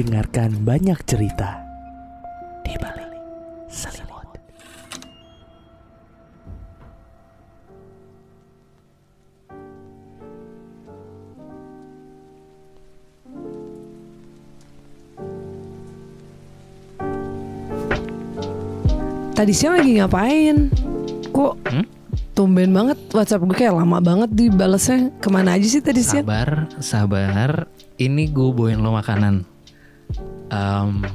dengarkan 0.00 0.64
banyak 0.64 0.96
cerita 1.04 1.60
di 2.64 2.72
balik 2.80 3.12
selimut. 3.68 4.28
Tadi 19.36 19.52
siang 19.56 19.80
lagi 19.80 20.00
ngapain? 20.00 20.56
Kok 21.32 21.52
Hmm? 21.68 21.86
tumben 22.32 22.72
banget 22.72 22.96
WhatsApp 23.12 23.44
gue 23.44 23.56
kayak 23.56 23.76
lama 23.76 24.00
banget 24.00 24.32
dibalesnya. 24.32 25.12
Ke 25.20 25.28
mana 25.28 25.60
aja 25.60 25.68
sih 25.68 25.84
tadi 25.84 26.00
siang? 26.00 26.24
Sabar, 26.24 26.68
sabar. 26.80 27.68
Ini 28.00 28.32
gue 28.32 28.48
bawain 28.56 28.80
lo 28.80 28.96
makanan. 28.96 29.59
Em, 30.50 31.06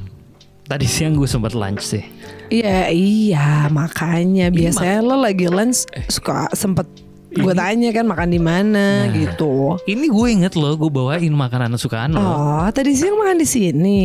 tadi 0.64 0.86
siang 0.90 1.14
gue 1.14 1.24
sempat 1.24 1.52
lunch 1.52 1.84
sih. 1.86 2.04
Iya, 2.46 2.88
iya, 2.88 3.48
makanya 3.68 4.48
biasanya 4.48 5.00
lo 5.00 5.18
lagi 5.18 5.46
lunch 5.46 5.82
suka 6.06 6.46
sempet 6.52 6.86
gue 7.28 7.52
tanya 7.52 7.90
kan 7.90 8.06
makan 8.06 8.30
di 8.30 8.38
mana 8.38 9.04
Nah. 9.04 9.12
gitu. 9.12 9.76
Ini 9.82 10.06
gue 10.06 10.26
inget 10.30 10.54
lo, 10.54 10.72
gue 10.72 10.88
bawain 10.88 11.28
makanan 11.28 11.74
kesukaan 11.74 12.14
lo. 12.14 12.22
Oh, 12.22 12.68
tadi 12.70 12.94
siang 12.94 13.14
makan 13.14 13.36
di 13.36 13.44
sini. 13.44 14.00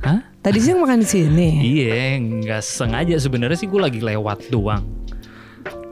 Hah? 0.00 0.24
Tadi 0.40 0.56
siang 0.56 0.80
makan 0.80 0.98
di 0.98 1.08
sini. 1.08 1.48
Iya, 1.60 2.16
nggak 2.16 2.58
sengaja 2.60 3.20
sebenarnya 3.20 3.54
sih 3.54 3.68
gue 3.68 3.76
lagi 3.76 4.00
lewat 4.00 4.48
doang. 4.48 4.82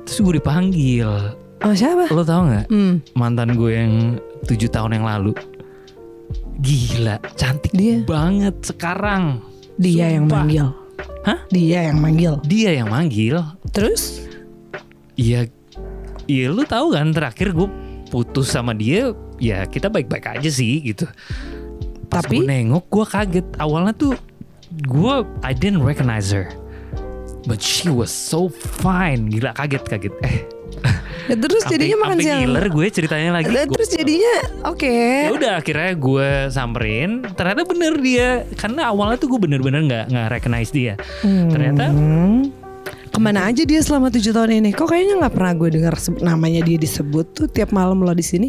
Terus 0.02 0.18
gue 0.18 0.34
dipanggil. 0.40 1.36
Oh 1.58 1.74
siapa? 1.74 2.08
Lo 2.08 2.24
tau 2.24 2.48
nggak 2.48 2.72
Hmm, 2.72 3.05
mantan 3.12 3.52
gue 3.52 3.70
yang 3.70 3.92
tujuh 4.42 4.66
tahun 4.66 4.96
yang 4.96 5.05
lalu? 5.05 5.36
Gila, 6.59 7.23
cantik 7.39 7.70
Dia. 7.70 8.03
banget 8.03 8.55
sekarang. 8.67 9.42
dia 9.78 10.11
yang 10.11 10.27
Sumpah. 10.27 10.39
manggil. 10.42 10.67
Hah? 11.23 11.39
Dia 11.55 11.78
yang 11.87 11.98
manggil. 12.03 12.34
Dia 12.42 12.70
yang 12.75 12.91
manggil. 12.91 13.39
Terus? 13.70 14.27
Iya, 15.14 15.47
iya 16.27 16.47
lu 16.51 16.67
tahu 16.67 16.98
kan 16.98 17.14
terakhir 17.14 17.55
gue 17.55 17.70
putus 18.11 18.51
sama 18.51 18.75
dia, 18.75 19.14
ya 19.39 19.62
kita 19.67 19.86
baik-baik 19.86 20.34
aja 20.34 20.51
sih 20.51 20.83
gitu. 20.83 21.06
Pas 22.11 22.27
Tapi- 22.27 22.42
gue 22.42 22.51
nengok 22.51 22.91
gue 22.91 23.06
kaget. 23.06 23.47
Awalnya 23.55 23.95
tuh 23.95 24.19
gue 24.83 25.14
I 25.47 25.55
didn't 25.55 25.86
recognize 25.86 26.34
her, 26.34 26.51
but 27.47 27.62
she 27.62 27.86
was 27.86 28.11
so 28.11 28.51
fine. 28.51 29.31
Gila 29.31 29.55
kaget 29.55 29.86
kaget. 29.86 30.14
Eh, 30.27 30.42
Ya, 31.28 31.36
terus 31.36 31.60
sampai- 31.60 31.72
jadinya 31.76 31.96
makan 32.00 32.16
siang. 32.18 32.40
ngiler 32.42 32.66
gue 32.66 32.86
ceritanya 32.88 33.30
lagi. 33.34 33.46
Gua- 33.46 33.68
Terus 33.70 33.88
jadinya 33.90 34.34
oke. 34.66 34.96
ya 35.22 35.30
udah 35.30 35.52
akhirnya 35.56 35.92
gue 35.92 36.28
samperin. 36.48 37.10
Ternyata 37.30 37.62
bener 37.62 37.94
dia, 37.98 38.28
karena 38.54 38.88
awalnya 38.88 39.16
tuh 39.16 39.28
gue 39.28 39.40
bener-bener 39.40 39.80
nggak 39.82 40.04
nggak 40.08 40.26
recognize 40.30 40.70
dia. 40.70 40.96
Ternyata 41.22 41.88
Hmm. 41.88 42.48
Ke 43.08 43.18
mana 43.18 43.44
aja 43.44 43.60
dia 43.60 43.80
selama 43.80 44.08
tujuh 44.08 44.30
tahun 44.30 44.58
ini? 44.58 44.70
Kok 44.70 44.84
kayaknya 44.86 45.18
nggak 45.18 45.34
pernah 45.34 45.52
gue 45.52 45.68
dengar 45.70 45.94
namanya 46.18 46.60
dia 46.60 46.76
disebut 46.76 47.26
tuh 47.32 47.46
tiap 47.46 47.70
malam 47.70 47.98
lo 47.98 48.12
di 48.12 48.22
sini. 48.22 48.48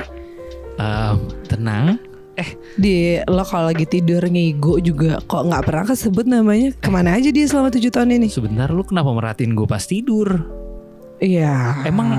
em, 0.77 1.17
tenang. 1.44 2.00
Eh, 2.33 2.50
Di 2.73 2.95
lo 3.22 3.44
kalau 3.44 3.68
lagi 3.68 3.84
tidur 3.84 4.23
ngigo 4.23 4.79
juga 4.79 5.19
kok 5.19 5.44
nggak 5.44 5.59
pernah 5.62 5.84
kesebut 5.85 6.23
namanya. 6.23 6.72
Ke 6.73 6.88
mana 6.88 7.12
aja 7.12 7.28
dia 7.28 7.44
selama 7.44 7.68
tujuh 7.68 7.89
tahun 7.89 8.16
ini? 8.16 8.28
sebentar 8.29 8.69
lu 8.69 8.79
kenapa 8.81 9.09
merhatiin 9.09 9.51
gue 9.51 9.66
pas 9.66 9.81
tidur? 9.81 10.39
Iya. 11.19 11.84
Emang 11.84 12.09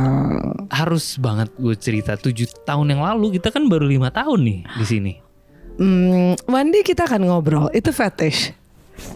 harus 0.69 1.17
banget 1.17 1.49
gue 1.57 1.75
cerita 1.75 2.15
tujuh 2.15 2.47
tahun 2.63 2.93
yang 2.95 3.03
lalu 3.03 3.41
kita 3.41 3.49
kan 3.51 3.67
baru 3.67 3.89
lima 3.89 4.13
tahun 4.13 4.41
nih 4.45 4.61
di 4.77 4.85
sini. 4.85 5.13
Hmm, 5.81 6.37
one 6.45 6.69
day 6.71 6.85
kita 6.85 7.09
akan 7.09 7.25
ngobrol. 7.25 7.73
Itu 7.73 7.91
fetish. 7.91 8.53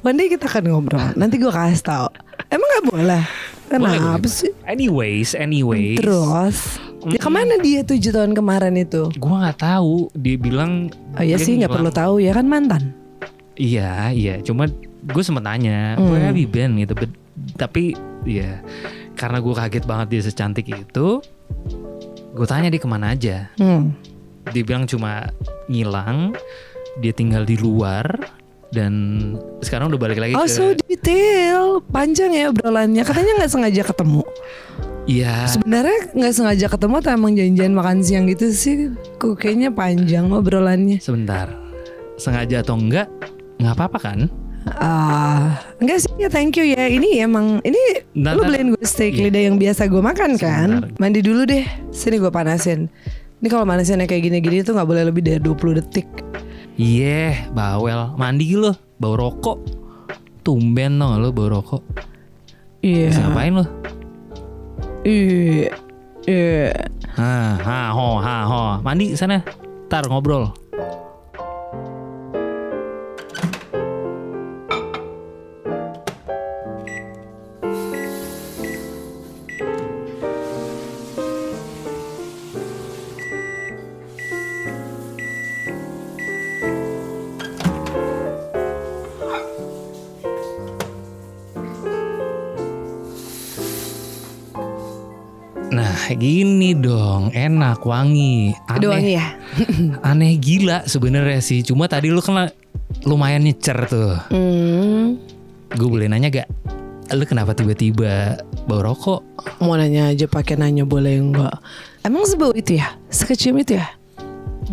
One 0.01 0.17
day 0.17 0.33
kita 0.33 0.49
akan 0.49 0.65
ngobrol. 0.73 1.13
Nanti 1.15 1.37
gue 1.37 1.53
kasih 1.53 1.85
tau. 1.85 2.09
Emang 2.49 2.65
nggak 2.65 2.87
boleh? 2.89 3.23
Kenapa 3.69 4.17
boleh. 4.21 4.29
sih? 4.33 4.53
Anyways, 4.65 5.37
anyways. 5.37 6.01
Terus, 6.01 6.81
ya 7.05 7.21
ke 7.21 7.29
mana 7.29 7.61
dia 7.61 7.85
tujuh 7.85 8.13
tahun 8.13 8.33
kemarin 8.33 8.77
itu? 8.81 9.13
Gue 9.21 9.35
nggak 9.37 9.61
tahu. 9.61 10.09
Dia 10.17 10.37
bilang. 10.41 10.89
Oh 11.17 11.25
iya 11.25 11.37
sih 11.37 11.61
nggak 11.61 11.73
perlu 11.73 11.93
tahu 11.93 12.25
ya 12.25 12.33
kan 12.33 12.49
mantan. 12.49 12.97
Iya, 13.55 14.09
iya. 14.17 14.41
Cuma 14.41 14.69
gue 15.05 15.23
sempet 15.23 15.45
nanya, 15.45 16.01
Hmm. 16.01 16.09
where 16.09 16.25
have 16.25 16.41
you 16.41 16.49
been 16.49 16.81
gitu. 16.81 16.97
But- 16.97 17.13
tapi 17.59 17.93
ya 18.25 18.63
karena 19.15 19.39
gue 19.41 19.55
kaget 19.55 19.85
banget 19.87 20.07
dia 20.11 20.23
secantik 20.27 20.67
itu, 20.69 21.23
gue 22.35 22.47
tanya 22.47 22.69
dia 22.69 22.81
ke 22.83 22.89
mana 22.91 23.15
aja. 23.15 23.49
Hmm. 23.57 23.95
Dia 24.51 24.63
bilang 24.67 24.85
cuma 24.85 25.31
ngilang. 25.71 26.37
Dia 27.03 27.11
tinggal 27.11 27.43
di 27.43 27.59
luar 27.59 28.07
dan 28.71 28.95
sekarang 29.63 29.91
udah 29.91 29.99
balik 29.99 30.19
lagi 30.23 30.35
Oh 30.39 30.47
ke. 30.47 30.55
so 30.55 30.71
detail, 30.87 31.83
panjang 31.91 32.31
ya 32.31 32.55
obrolannya. 32.55 33.03
Katanya 33.03 33.43
nggak 33.43 33.51
sengaja 33.51 33.83
ketemu. 33.83 34.23
Iya. 35.11 35.51
Sebenarnya 35.51 35.99
nggak 36.15 36.35
sengaja 36.35 36.67
ketemu 36.71 36.95
atau 37.03 37.11
emang 37.13 37.33
janjian 37.35 37.73
makan 37.75 37.99
siang 38.03 38.25
gitu 38.31 38.47
sih? 38.55 38.95
Kok 39.19 39.35
kayaknya 39.39 39.75
panjang 39.75 40.31
obrolannya. 40.31 41.03
Sebentar. 41.03 41.51
Sengaja 42.15 42.63
atau 42.63 42.79
enggak? 42.79 43.11
nggak 43.59 43.75
apa-apa 43.75 43.99
kan? 44.03 44.19
Ah, 44.65 45.61
enggak 45.77 46.09
sih 46.09 46.13
ya 46.17 46.33
thank 46.33 46.57
you 46.57 46.65
ya. 46.65 46.89
Ini 46.89 47.29
emang 47.29 47.61
ini 47.61 47.77
Ntar- 48.17 48.41
lu 48.41 48.49
beliin 48.49 48.73
gue 48.73 48.85
steak 48.85 49.13
iya. 49.15 49.29
lidah 49.29 49.43
yang 49.53 49.57
biasa 49.61 49.85
gue 49.87 50.01
makan 50.01 50.31
kan. 50.41 50.69
Sebentar. 50.89 50.97
Mandi 50.97 51.21
dulu 51.21 51.45
deh. 51.45 51.65
Sini 51.93 52.17
gue 52.17 52.33
panasin. 52.33 52.89
Ini 53.45 53.47
kalau 53.53 53.69
panasinnya 53.69 54.09
kayak 54.09 54.25
gini-gini 54.25 54.65
tuh 54.65 54.73
nggak 54.73 54.89
boleh 54.89 55.05
lebih 55.05 55.21
dari 55.21 55.41
20 55.41 55.79
detik. 55.85 56.09
Iya, 56.75 57.53
bawel. 57.53 58.17
Mandi 58.17 58.57
lo, 58.57 58.73
bau 58.97 59.15
rokok. 59.15 59.61
Tumben 60.41 60.97
gak 60.99 61.21
lo 61.21 61.29
bau 61.31 61.53
rokok. 61.53 61.85
Iya. 62.81 63.13
Bisa 63.13 63.21
ngapain 63.29 63.53
lo? 63.53 63.65
Iya. 65.05 65.69
Iya. 66.25 66.73
Ha, 67.15 67.35
ha, 67.61 67.79
ho, 67.93 68.09
ha, 68.19 68.37
ho. 68.49 68.63
Mandi 68.81 69.13
sana. 69.15 69.45
Ntar 69.87 70.09
ngobrol. 70.09 70.51
Enak, 97.45 97.85
wangi. 97.85 98.57
Aneh, 98.65 98.77
Aduh 98.81 98.91
wangi 98.97 99.13
ya. 99.21 99.27
aneh 100.09 100.33
gila 100.41 100.89
sebenarnya 100.89 101.45
sih. 101.45 101.61
Cuma 101.61 101.85
tadi 101.85 102.09
lu 102.09 102.25
kan 102.25 102.49
lumayan 103.05 103.45
nyecer 103.45 103.85
tuh. 103.85 104.17
Hmm. 104.33 105.21
Gue 105.77 105.89
boleh 105.93 106.09
nanya 106.09 106.33
gak? 106.33 106.49
Lu 107.13 107.29
kenapa 107.29 107.53
tiba-tiba 107.53 108.41
bau 108.65 108.81
rokok? 108.81 109.21
Mau 109.61 109.77
nanya 109.77 110.09
aja 110.09 110.25
pakai 110.25 110.57
nanya 110.57 110.89
boleh 110.89 111.21
enggak? 111.21 111.61
Emang 112.01 112.25
sebau 112.25 112.57
itu 112.57 112.81
ya? 112.81 112.97
Sekecium 113.13 113.61
itu 113.61 113.77
ya? 113.77 113.93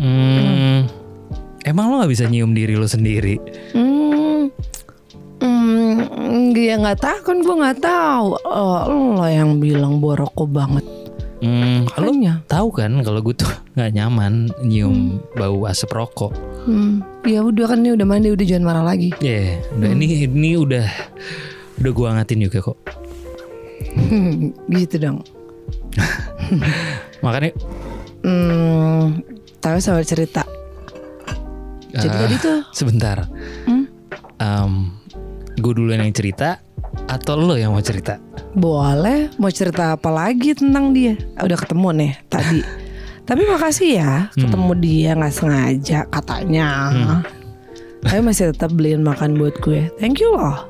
Hmm, 0.00 0.88
Emang 1.68 1.92
lo 1.92 2.00
gak 2.00 2.08
bisa 2.08 2.24
nyium 2.24 2.56
diri 2.56 2.72
lo 2.72 2.88
sendiri? 2.88 3.36
Hmm. 3.76 4.48
Hmm, 5.42 6.54
ya 6.56 6.78
nggak 6.78 7.02
tahu 7.02 7.18
kan 7.20 7.36
gue 7.42 7.56
nggak 7.60 7.78
tahu. 7.82 8.28
Oh, 8.46 9.18
lo 9.18 9.26
yang 9.28 9.58
bilang 9.60 9.98
boroko 9.98 10.46
banget. 10.48 11.01
Hmm, 11.42 11.90
Makanya. 11.90 12.46
tahu 12.46 12.70
kan 12.70 13.02
kalau 13.02 13.18
gue 13.18 13.34
tuh 13.34 13.50
nggak 13.74 13.90
nyaman 13.98 14.46
nyium 14.62 15.18
bau 15.34 15.66
asap 15.66 15.90
rokok. 15.98 16.30
Hmm, 16.62 17.02
ya 17.26 17.42
udah 17.42 17.66
kan 17.66 17.82
ini 17.82 17.98
udah 17.98 18.06
mandi 18.06 18.30
udah 18.30 18.46
jangan 18.46 18.64
marah 18.70 18.84
lagi. 18.86 19.10
Ya, 19.18 19.58
udah 19.74 19.90
ini 19.90 20.30
ini 20.30 20.54
udah 20.54 20.86
udah 21.82 21.90
gua 21.90 22.14
angetin 22.14 22.46
juga 22.46 22.62
kok. 22.62 22.78
gitu 24.78 24.96
dong. 25.02 25.18
Makanya 27.26 27.50
Hmm, 28.22 29.18
tahu 29.58 29.82
sama 29.82 30.06
cerita. 30.06 30.46
Jadi 31.90 32.06
eh, 32.06 32.20
tadi 32.22 32.36
tuh, 32.38 32.58
sebentar. 32.70 33.26
Hmm? 33.66 33.90
gue 35.52 35.72
duluan 35.78 36.02
yang 36.02 36.10
cerita 36.10 36.58
atau 37.14 37.36
lo 37.36 37.54
yang 37.54 37.72
mau 37.74 37.84
cerita? 37.84 38.16
boleh 38.52 39.32
mau 39.40 39.48
cerita 39.48 39.96
apa 39.96 40.12
lagi 40.12 40.52
tentang 40.52 40.92
dia? 40.92 41.16
Udah 41.40 41.56
ketemu 41.56 41.88
nih 41.96 42.12
tadi. 42.28 42.60
Tapi 43.28 43.42
makasih 43.48 43.90
ya, 43.96 44.14
ketemu 44.34 44.72
dia 44.82 45.10
nggak 45.14 45.32
sengaja 45.32 46.04
katanya. 46.10 46.90
Tapi 48.02 48.18
masih 48.18 48.50
tetap 48.50 48.74
beliin 48.74 49.00
makan 49.00 49.38
buat 49.38 49.56
gue. 49.62 49.88
Thank 49.96 50.18
you 50.18 50.34
loh. 50.34 50.66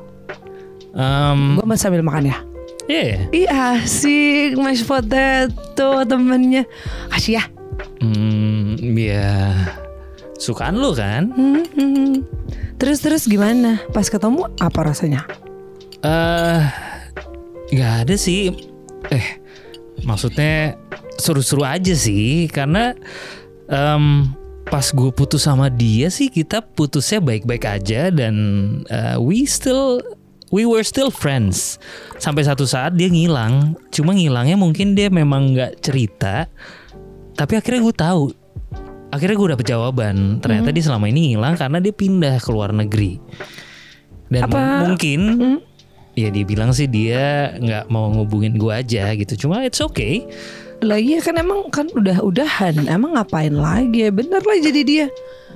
Um, 0.93 1.57
Gue 1.57 1.65
masih 1.65 1.89
sambil 1.89 2.05
makan 2.05 2.29
ya. 2.29 2.37
yeah. 2.85 3.25
Iya 3.33 3.51
asik 3.81 4.61
mashed 4.61 4.85
potato 4.85 6.05
temennya 6.05 6.69
Kasih 7.09 7.41
ya 7.41 7.45
Hmm, 8.05 8.77
ya 8.93 9.57
sukaan 10.37 10.77
lo 10.77 10.93
kan? 10.93 11.33
Hmm, 11.33 11.65
hmm. 11.73 12.13
Terus 12.77 13.01
terus 13.01 13.25
gimana? 13.25 13.81
Pas 13.95 14.05
ketemu 14.05 14.51
apa 14.61 14.81
rasanya? 14.85 15.25
Eh, 16.03 16.61
nggak 17.71 17.93
ada 18.07 18.15
sih. 18.19 18.51
Eh, 19.09 19.27
maksudnya 20.03 20.75
seru-seru 21.19 21.63
aja 21.63 21.95
sih, 21.95 22.51
karena 22.51 22.95
em, 23.71 24.27
pas 24.67 24.89
gue 24.91 25.11
putus 25.11 25.45
sama 25.45 25.69
dia 25.69 26.09
sih 26.09 26.27
kita 26.27 26.63
putusnya 26.63 27.21
baik-baik 27.21 27.67
aja 27.67 28.09
dan 28.09 28.35
eh, 28.89 29.17
we 29.19 29.45
still 29.45 30.01
we 30.51 30.65
were 30.65 30.83
still 30.83 31.11
friends 31.11 31.77
sampai 32.19 32.43
satu 32.43 32.67
saat 32.67 32.95
dia 32.95 33.07
ngilang. 33.07 33.79
Cuma 33.91 34.13
ngilangnya 34.13 34.59
mungkin 34.59 34.95
dia 34.99 35.07
memang 35.07 35.55
nggak 35.55 35.83
cerita, 35.83 36.47
tapi 37.35 37.57
akhirnya 37.57 37.81
gue 37.83 37.97
tahu. 37.97 38.25
Akhirnya 39.13 39.37
gue 39.37 39.49
dapet 39.53 39.67
jawaban. 39.69 40.41
Ternyata 40.41 40.73
dia 40.73 40.85
selama 40.89 41.05
ini 41.05 41.37
ngilang 41.37 41.53
karena 41.55 41.79
dia 41.79 41.93
pindah 41.93 42.41
ke 42.41 42.49
luar 42.49 42.73
negeri. 42.73 43.21
Dan 44.33 44.49
Apa- 44.49 44.89
mungkin 44.89 45.21
Hmm? 45.37 45.59
Ya 46.13 46.29
dia 46.29 46.45
bilang 46.45 46.77
sih 46.77 46.85
dia 46.85 47.57
nggak 47.57 47.89
mau 47.89 48.13
ngubungin 48.13 48.61
gua 48.61 48.85
aja 48.85 49.13
gitu. 49.17 49.47
Cuma 49.47 49.65
it's 49.65 49.81
okay. 49.81 50.29
Lah 50.83 50.99
iya 50.99 51.23
kan 51.23 51.39
emang 51.39 51.71
kan 51.71 51.89
udah 51.95 52.21
udahan. 52.21 52.91
Emang 52.91 53.15
ngapain 53.15 53.55
lagi? 53.55 54.11
Bener 54.13 54.43
lah 54.43 54.59
jadi 54.61 54.83
dia. 54.83 55.07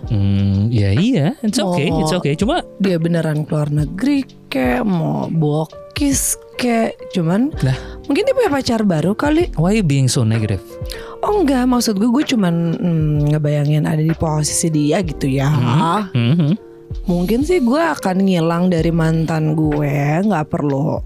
Hmm, 0.06 0.68
ya 0.68 0.92
iya, 0.92 1.34
it's 1.40 1.56
okay, 1.58 1.88
it's 1.88 2.12
okay. 2.12 2.36
Cuma 2.36 2.62
Dia 2.78 3.00
beneran 3.00 3.48
keluar 3.48 3.72
negeri 3.72 4.22
kayak 4.52 4.84
mau 4.84 5.26
bokis 5.32 6.36
kayak 6.60 6.96
cuman 7.12 7.52
Lah. 7.64 7.76
mungkin 8.08 8.24
dia 8.24 8.34
punya 8.36 8.50
pacar 8.52 8.80
baru 8.84 9.16
kali. 9.16 9.50
why 9.56 9.76
you 9.76 9.84
being 9.84 10.06
so 10.06 10.22
negative? 10.22 10.62
Oh 11.24 11.42
enggak, 11.42 11.64
maksud 11.66 11.98
gue 11.98 12.08
gue 12.12 12.24
cuman 12.36 12.76
mm, 12.76 13.34
ngebayangin 13.34 13.84
ada 13.88 13.98
di 13.98 14.14
posisi 14.14 14.68
dia 14.70 15.00
gitu 15.02 15.26
ya. 15.26 15.48
Mhm. 16.12 16.75
Mungkin 17.06 17.46
sih 17.46 17.62
gue 17.62 17.78
akan 17.78 18.26
ngilang 18.26 18.66
dari 18.66 18.90
mantan 18.90 19.54
gue, 19.54 19.94
nggak 20.22 20.46
perlu 20.50 20.98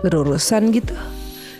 berurusan 0.00 0.72
gitu. 0.72 0.96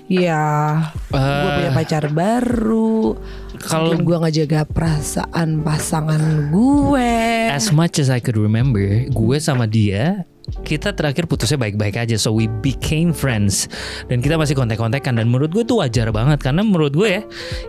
Ya, 0.07 0.79
gue 1.11 1.19
Eh, 1.19 1.55
punya 1.59 1.71
pacar 1.75 2.05
baru. 2.09 3.19
Kalau- 3.59 3.91
Kalau 3.91 3.99
gue 3.99 4.17
ngejaga 4.17 4.63
perasaan 4.65 5.61
pasangan 5.61 6.23
gue. 6.49 7.13
As 7.51 7.69
much 7.69 7.99
as 7.99 8.07
I 8.07 8.17
could 8.17 8.39
remember, 8.39 8.81
gue 9.05 9.37
sama 9.37 9.67
dia 9.67 10.25
kita 10.63 10.95
terakhir 10.95 11.27
putusnya 11.27 11.59
baik-baik 11.59 11.99
aja, 11.99 12.15
so 12.15 12.31
we 12.31 12.47
became 12.63 13.11
friends 13.11 13.67
dan 14.07 14.23
kita 14.23 14.39
masih 14.39 14.55
kontak-kontakan 14.55 15.19
dan 15.19 15.27
menurut 15.27 15.51
gue 15.51 15.67
itu 15.67 15.75
wajar 15.75 16.15
banget 16.15 16.39
karena 16.39 16.63
menurut 16.63 16.95
gue 16.95 17.19
ya, 17.19 17.23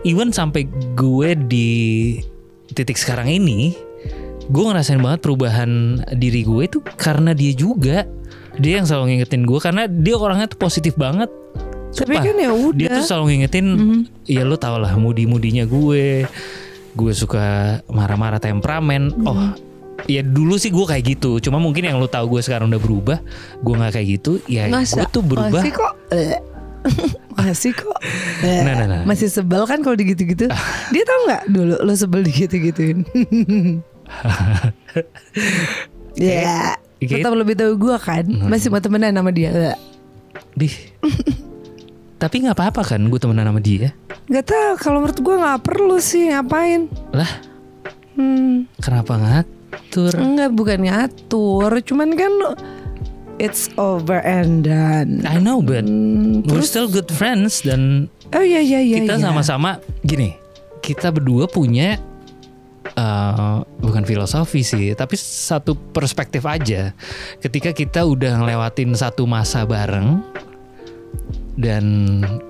even 0.06 0.30
sampai 0.30 0.62
gue 0.94 1.30
di 1.42 1.70
titik 2.70 2.94
sekarang 2.94 3.26
ini, 3.26 3.74
gue 4.48 4.64
ngerasain 4.64 4.98
banget 4.98 5.20
perubahan 5.20 5.70
diri 6.14 6.40
gue 6.40 6.62
itu 6.64 6.78
karena 6.96 7.32
dia 7.32 7.52
juga, 7.52 8.08
dia 8.56 8.80
yang 8.80 8.86
selalu 8.88 9.04
ngingetin 9.14 9.44
gue 9.44 9.58
karena 9.60 9.82
dia 9.84 10.14
orangnya 10.16 10.48
tuh 10.48 10.58
positif 10.58 10.96
banget. 10.96 11.28
Tapi 11.88 12.14
Sumpah. 12.14 12.24
kan 12.24 12.36
ya 12.36 12.50
udah. 12.52 12.76
Dia 12.76 12.88
tuh 12.92 13.04
selalu 13.04 13.24
ngingetin, 13.32 13.66
ya 14.24 14.44
lu 14.44 14.56
tau 14.56 14.76
lah 14.76 14.92
mudi-mudinya 14.94 15.64
gue. 15.64 16.28
Gue 16.92 17.12
suka 17.12 17.78
marah-marah 17.86 18.36
temperamen. 18.36 19.08
Hmm. 19.08 19.24
Oh, 19.24 19.40
ya 20.04 20.20
dulu 20.20 20.56
sih 20.56 20.68
gue 20.68 20.84
kayak 20.84 21.16
gitu. 21.16 21.40
Cuma 21.40 21.56
mungkin 21.56 21.84
yang 21.84 21.96
lu 21.96 22.04
tahu 22.04 22.36
gue 22.36 22.42
sekarang 22.44 22.68
udah 22.68 22.80
berubah. 22.80 23.18
Gue 23.60 23.74
nggak 23.76 23.92
kayak 23.94 24.08
gitu. 24.20 24.32
Ya 24.44 24.68
gue 24.68 24.84
tuh 25.08 25.24
berubah. 25.24 25.60
Masih 25.60 25.72
kok. 25.72 25.92
eh. 26.12 26.38
Masih 27.38 27.72
kok. 27.74 27.98
eh, 28.44 28.62
Nah, 28.64 28.74
nah, 28.76 28.86
nah. 28.86 29.02
Masih 29.04 29.28
sebel 29.28 29.64
kan 29.64 29.80
kalau 29.80 29.96
digitu-gitu. 29.96 30.46
Dia 30.94 31.04
tahu 31.04 31.20
nggak 31.26 31.42
dulu 31.48 31.74
lo 31.80 31.92
sebel 31.94 32.20
digitu-gituin. 32.22 33.04
ya. 36.18 36.74
Kayak- 36.98 37.22
Tetap 37.22 37.32
lebih 37.32 37.54
tahu 37.54 37.72
gue 37.78 37.96
kan. 37.96 38.24
Masih 38.26 38.68
mau 38.68 38.78
temenan 38.78 39.12
sama 39.12 39.30
dia. 39.30 39.50
Nggak. 39.50 39.78
Dih. 40.54 40.74
Tapi 42.18 42.34
nggak 42.42 42.52
apa-apa 42.52 42.82
kan 42.84 43.00
gue 43.00 43.16
temenan 43.16 43.46
sama 43.46 43.58
dia. 43.58 43.94
Gak 44.26 44.44
tau 44.44 44.70
kalau 44.76 45.00
menurut 45.00 45.16
gue 45.16 45.34
nggak 45.38 45.60
perlu 45.62 45.96
sih 45.98 46.28
ngapain. 46.28 46.86
Lah, 47.12 47.30
Hmm, 48.12 48.66
kenapa 48.82 49.14
ngatur? 49.14 50.10
enggak 50.10 50.50
bukan 50.50 50.78
ngatur, 50.84 51.70
cuman 51.80 52.12
kan 52.12 52.32
it's 53.38 53.70
over 53.78 54.18
and 54.18 54.66
done. 54.66 55.22
I 55.22 55.38
know, 55.38 55.62
but 55.62 55.86
Hmm, 55.86 56.42
we're 56.42 56.58
terus 56.58 56.66
still 56.68 56.90
good 56.90 57.06
friends 57.08 57.62
dan 57.62 58.10
oh 58.34 58.42
iya 58.42 58.58
iya 58.58 58.82
iya. 58.82 58.96
kita 58.98 59.14
iya. 59.14 59.22
sama-sama 59.22 59.78
gini 60.02 60.34
kita 60.80 61.08
berdua 61.08 61.46
punya 61.46 61.96
eh, 62.98 63.56
bukan 63.78 64.02
filosofi 64.02 64.66
sih 64.66 64.90
tapi 64.98 65.14
satu 65.14 65.78
perspektif 65.94 66.42
aja. 66.44 66.90
Ketika 67.38 67.70
kita 67.70 68.02
udah 68.02 68.42
ngelewatin 68.42 68.98
satu 68.98 69.24
masa 69.24 69.62
bareng 69.62 70.18
dan 71.58 71.84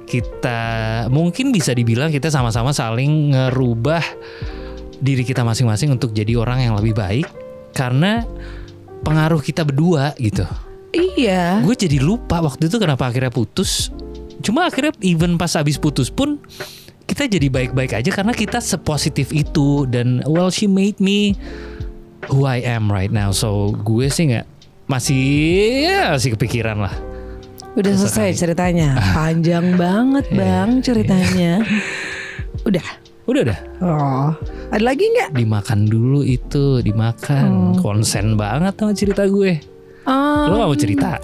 kita 0.04 0.60
mungkin 1.08 1.52
bisa 1.52 1.72
dibilang 1.72 2.12
kita 2.12 2.28
sama-sama 2.28 2.76
saling 2.76 3.32
ngerubah 3.32 4.04
diri 5.00 5.24
kita 5.24 5.46
masing-masing 5.46 5.94
untuk 5.94 6.12
jadi 6.12 6.36
orang 6.36 6.68
yang 6.68 6.74
lebih 6.76 6.92
baik 6.92 7.26
karena 7.72 8.26
pengaruh 9.06 9.40
kita 9.40 9.62
berdua 9.62 10.12
gitu. 10.18 10.44
Iya. 10.88 11.60
gue 11.60 11.76
jadi 11.76 12.00
lupa 12.00 12.40
waktu 12.40 12.66
itu 12.66 12.80
kenapa 12.80 13.12
akhirnya 13.12 13.28
putus. 13.28 13.92
Cuma 14.40 14.64
akhirnya 14.66 14.96
even 15.04 15.36
pas 15.36 15.52
habis 15.54 15.76
putus 15.76 16.08
pun 16.08 16.40
kita 17.18 17.34
jadi 17.34 17.50
baik-baik 17.50 17.98
aja 17.98 18.14
karena 18.14 18.30
kita 18.30 18.62
sepositif 18.62 19.34
itu 19.34 19.90
dan 19.90 20.22
well 20.22 20.54
she 20.54 20.70
made 20.70 20.94
me 21.02 21.34
who 22.30 22.46
I 22.46 22.62
am 22.62 22.86
right 22.86 23.10
now 23.10 23.34
so 23.34 23.74
gue 23.74 24.06
sih 24.06 24.30
nggak 24.30 24.46
masih 24.86 25.18
ya 25.82 26.14
masih 26.14 26.38
kepikiran 26.38 26.78
lah 26.78 26.94
Udah 27.74 27.90
selesai 27.90 28.38
ceritanya. 28.38 28.94
Panjang 29.18 29.74
banget 29.74 30.30
Iya. 30.30 30.38
bang 30.38 30.70
ceritanya. 30.78 31.52
Udah. 32.62 32.86
udah 33.26 33.42
dah 33.44 33.60
Oh. 33.82 34.30
Ada 34.70 34.84
lagi 34.86 35.10
nggak? 35.10 35.34
dimakan 35.34 35.90
dulu 35.90 36.22
itu 36.22 36.78
dimakan 36.78 37.74
konsen 37.76 38.38
banget 38.38 38.78
sama 38.78 38.94
cerita 38.94 39.26
gue 39.26 39.58
Oh. 40.06 40.54
lo 40.54 40.54
gak 40.56 40.70
mau 40.70 40.78
cerita 40.78 41.18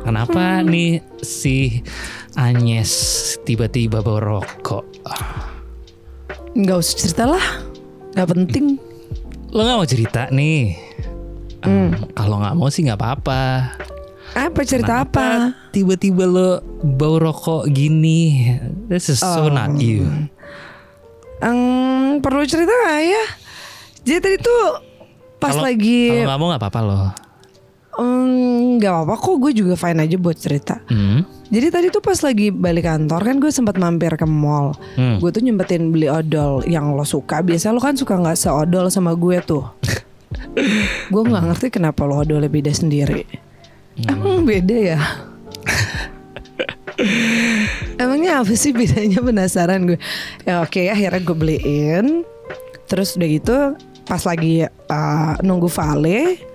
kenapa 0.00 0.60
nih 0.60 1.00
si 1.20 1.80
Agnes 2.32 2.90
tiba-tiba 3.42 4.00
bawa 4.00 4.40
rokok 4.40 4.84
Nggak 6.50 6.76
usah 6.76 6.94
cerita 6.96 7.24
lah. 7.24 7.46
Nggak 8.10 8.28
penting. 8.28 8.66
Lo 9.50 9.62
gak 9.62 9.76
mau 9.76 9.86
cerita 9.86 10.26
nih? 10.28 10.74
Em, 11.62 11.94
Kalau 12.10 12.42
nggak 12.42 12.56
mau 12.56 12.66
sih 12.66 12.82
nggak 12.82 12.98
apa-apa. 12.98 13.42
Apa 14.30 14.60
cerita 14.62 15.02
Kenapa 15.02 15.54
apa? 15.54 15.70
Tiba-tiba 15.70 16.22
lo 16.22 16.58
bau 16.82 17.18
rokok 17.18 17.70
gini. 17.70 18.50
This 18.86 19.10
is 19.10 19.18
so 19.18 19.46
Oh. 19.46 19.48
not 19.48 19.78
you. 19.78 20.10
Em, 21.40 22.18
perlu 22.18 22.42
cerita 22.44 22.68
nggak 22.68 23.00
ya? 23.00 23.24
Jadi 24.02 24.18
tadi 24.18 24.36
tuh 24.36 24.62
pas 25.38 25.54
Kalau- 25.54 25.64
lagi 25.64 26.10
Kalau 26.10 26.26
nggak 26.26 26.38
mau 26.38 26.48
nggak 26.50 26.62
apa-apa 26.62 26.80
lo. 26.82 27.02
Nggak 28.00 28.92
apa-apa 28.92 29.14
kok 29.20 29.36
gue 29.36 29.52
juga 29.52 29.74
fine 29.76 30.00
aja 30.00 30.16
buat 30.16 30.36
cerita. 30.38 30.80
Hmm. 30.88 31.24
Jadi 31.50 31.66
tadi 31.68 31.86
tuh 31.90 32.00
pas 32.00 32.16
lagi 32.22 32.54
balik 32.54 32.86
kantor 32.86 33.20
kan 33.26 33.36
gue 33.42 33.50
sempat 33.50 33.76
mampir 33.76 34.14
ke 34.16 34.24
mall. 34.24 34.72
Hmm. 34.96 35.18
Gue 35.18 35.30
tuh 35.34 35.42
nyempetin 35.44 35.90
beli 35.92 36.06
odol 36.08 36.64
yang 36.64 36.94
lo 36.94 37.04
suka. 37.04 37.42
Biasa 37.44 37.74
lo 37.74 37.82
kan 37.82 37.98
suka 37.98 38.16
nggak 38.16 38.38
seodol 38.38 38.88
sama 38.88 39.12
gue 39.18 39.36
tuh. 39.42 39.66
gue 41.12 41.22
nggak 41.26 41.44
ngerti 41.50 41.66
kenapa 41.74 42.06
lo 42.06 42.22
odolnya 42.22 42.48
beda 42.48 42.72
sendiri. 42.72 43.26
Emang 44.06 44.48
beda 44.48 44.76
ya? 44.76 45.00
Emangnya 48.00 48.40
apa 48.40 48.52
sih 48.56 48.72
bedanya 48.72 49.20
penasaran 49.20 49.90
gue. 49.90 49.98
Ya 50.48 50.64
oke 50.64 50.88
akhirnya 50.88 51.20
gue 51.20 51.36
beliin. 51.36 52.24
Terus 52.88 53.18
udah 53.18 53.28
gitu 53.28 53.56
pas 54.08 54.22
lagi 54.26 54.66
uh, 54.66 55.34
nunggu 55.46 55.70
Vale, 55.70 56.49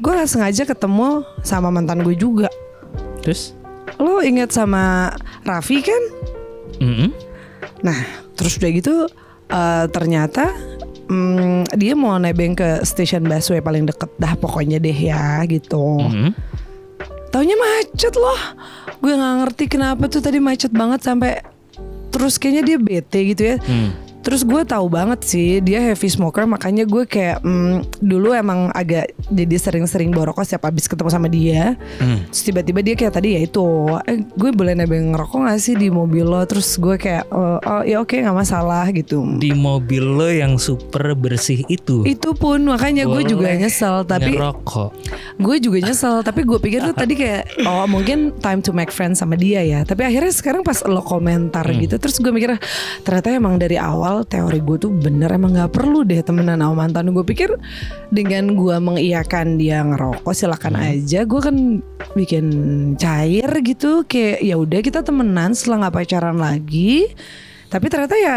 gue 0.00 0.12
gak 0.16 0.30
sengaja 0.32 0.64
ketemu 0.64 1.22
sama 1.44 1.68
mantan 1.68 2.00
gue 2.00 2.16
juga. 2.16 2.48
Terus? 3.20 3.52
Lo 4.00 4.24
inget 4.24 4.48
sama 4.48 5.12
Raffi 5.44 5.84
kan? 5.84 6.02
Mm-mm. 6.80 7.12
Nah, 7.84 7.98
terus 8.32 8.56
udah 8.56 8.70
gitu 8.72 8.94
eh, 9.52 9.84
ternyata 9.92 10.48
mm, 11.04 11.76
dia 11.76 11.92
mau 11.92 12.16
nebeng 12.16 12.56
ke 12.56 12.80
stasiun 12.80 13.28
busway 13.28 13.60
paling 13.60 13.84
deket 13.84 14.08
dah 14.16 14.32
pokoknya 14.40 14.80
deh 14.80 14.96
ya 14.96 15.44
gitu. 15.44 16.00
Mm-mm. 16.00 16.32
Taunya 17.28 17.54
macet 17.60 18.16
loh. 18.16 18.40
Gue 19.04 19.12
nggak 19.14 19.34
ngerti 19.44 19.64
kenapa 19.68 20.08
tuh 20.08 20.24
tadi 20.24 20.40
macet 20.40 20.72
banget 20.72 21.04
sampai 21.04 21.44
terus 22.10 22.40
kayaknya 22.40 22.62
dia 22.74 22.78
bete 22.80 23.20
gitu 23.36 23.42
ya. 23.54 23.56
Hmm. 23.62 24.09
Terus 24.20 24.44
gue 24.44 24.62
tahu 24.62 24.86
banget 24.86 25.20
sih 25.24 25.48
dia 25.58 25.80
heavy 25.80 26.06
smoker 26.06 26.44
makanya 26.44 26.84
gue 26.84 27.04
kayak 27.04 27.40
mm, 27.40 28.00
dulu 28.00 28.30
emang 28.30 28.68
agak 28.70 29.10
jadi 29.26 29.56
sering-sering 29.56 30.10
borokok 30.10 30.44
setiap 30.44 30.68
habis 30.68 30.84
ketemu 30.84 31.08
sama 31.08 31.26
dia. 31.26 31.74
Hmm. 31.96 32.28
Terus 32.28 32.42
tiba-tiba 32.44 32.80
dia 32.80 32.94
kayak 32.94 33.14
tadi 33.14 33.32
ya 33.32 33.40
itu, 33.40 33.64
eh, 34.04 34.20
gue 34.28 34.50
boleh 34.50 34.74
nebeng 34.74 35.12
ngerokok 35.12 35.38
gak 35.46 35.58
sih 35.58 35.72
di 35.72 35.88
mobil 35.88 36.22
lo? 36.22 36.44
Terus 36.44 36.76
gue 36.76 36.94
kayak 36.94 37.24
oh, 37.30 37.56
oh 37.58 37.82
ya 37.82 37.98
oke 37.98 38.12
nggak 38.12 38.36
masalah 38.36 38.84
gitu. 38.90 39.24
Di 39.36 39.50
mobil 39.50 40.04
lo 40.04 40.28
yang 40.28 40.60
super 40.60 41.14
bersih 41.14 41.64
itu. 41.66 42.04
Itu 42.04 42.34
pun 42.34 42.60
makanya 42.62 43.04
gue 43.04 43.24
juga 43.24 43.50
nyesel 43.50 44.04
tapi 44.04 44.36
ngerokok. 44.36 44.90
gue 45.36 45.56
juga 45.56 45.78
nyesel 45.80 46.20
tapi 46.20 46.42
gue 46.42 46.58
pikir 46.58 46.80
tuh 46.82 46.92
tadi 46.92 47.14
kayak 47.14 47.64
oh 47.64 47.86
mungkin 47.86 48.36
time 48.38 48.60
to 48.60 48.70
make 48.70 48.90
friends 48.90 49.18
sama 49.18 49.32
dia 49.34 49.62
ya 49.62 49.80
tapi 49.82 50.04
akhirnya 50.04 50.28
sekarang 50.28 50.60
pas 50.60 50.84
lo 50.84 51.00
komentar 51.00 51.62
Hmm. 51.62 51.78
gitu 51.80 51.96
terus 51.96 52.18
gue 52.18 52.28
mikir 52.28 52.58
ternyata 53.00 53.30
emang 53.30 53.54
dari 53.54 53.78
awal 53.78 54.09
teori 54.22 54.58
gue 54.60 54.76
tuh 54.76 54.90
bener 54.90 55.30
emang 55.30 55.54
nggak 55.54 55.72
perlu 55.72 56.02
deh 56.02 56.20
temenan 56.20 56.58
sama 56.58 56.84
mantan. 56.84 57.10
Gue 57.10 57.22
pikir 57.22 57.50
dengan 58.10 58.52
gue 58.52 58.76
mengiyakan 58.76 59.56
dia 59.56 59.80
ngerokok 59.82 60.34
silakan 60.34 60.74
Hmm. 60.76 60.86
aja. 60.90 61.20
Gue 61.24 61.40
kan 61.40 61.56
bikin 62.12 62.46
cair 62.98 63.50
gitu 63.62 64.02
kayak 64.04 64.42
ya 64.42 64.58
udah 64.58 64.80
kita 64.80 65.00
temenan 65.00 65.54
setelah 65.54 65.86
nggak 65.86 65.96
pacaran 65.96 66.36
lagi. 66.36 67.10
Tapi 67.70 67.86
ternyata 67.86 68.18
ya 68.18 68.36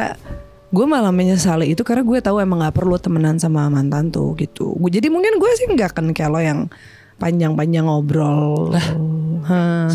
gue 0.74 0.86
malah 0.86 1.14
menyesali 1.14 1.70
itu 1.70 1.82
karena 1.82 2.02
gue 2.02 2.18
tahu 2.18 2.42
emang 2.42 2.66
nggak 2.66 2.78
perlu 2.78 2.98
temenan 2.98 3.38
sama 3.38 3.70
mantan 3.70 4.10
tuh 4.10 4.34
gitu. 4.38 4.74
Jadi 4.78 5.10
mungkin 5.10 5.38
gue 5.38 5.52
sih 5.58 5.70
nggak 5.70 5.94
akan 5.98 6.14
kayak 6.14 6.30
lo 6.34 6.42
yang 6.42 6.60
panjang-panjang 7.18 7.86
ngobrol. 7.86 8.74
Hah, 9.44 9.90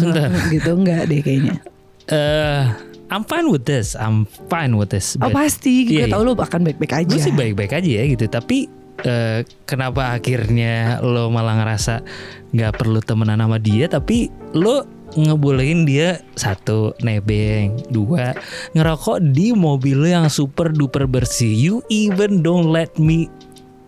gitu. 0.48 0.70
Nggak 0.74 1.06
deh 1.06 1.22
kayaknya. 1.22 1.56
Eh, 2.08 2.64
I'm 3.08 3.24
fine 3.24 3.48
with 3.48 3.64
this. 3.64 3.96
I'm 3.96 4.28
fine 4.48 4.76
with 4.76 4.92
this. 4.92 5.16
oh 5.16 5.28
but- 5.28 5.34
pasti. 5.34 5.88
Gue 5.88 6.04
Iya, 6.04 6.12
tahu 6.12 6.22
lo 6.28 6.32
akan 6.36 6.60
baik-baik 6.62 6.92
aja. 6.92 7.08
gue 7.08 7.20
sih 7.20 7.32
baik-baik 7.32 7.72
aja 7.72 7.88
ya 7.88 8.04
gitu. 8.04 8.28
Tapi 8.28 8.68
eh, 9.00 9.40
kenapa 9.64 10.12
akhirnya 10.12 11.00
lo 11.00 11.32
malah 11.32 11.56
ngerasa 11.56 12.04
nggak 12.50 12.72
perlu 12.76 12.98
temenan 13.00 13.38
sama 13.38 13.56
dia 13.56 13.86
tapi 13.86 14.26
lo 14.52 14.84
ngebolehin 15.16 15.88
dia 15.88 16.20
satu 16.36 16.92
nebeng. 17.00 17.80
Dua 17.88 18.36
ngerokok 18.76 19.24
di 19.32 19.56
mobil 19.56 19.96
lo 19.96 20.08
yang 20.08 20.28
super 20.28 20.68
duper 20.68 21.08
bersih. 21.08 21.48
You 21.48 21.74
even 21.88 22.44
don't 22.44 22.68
let 22.68 22.92
me 23.00 23.32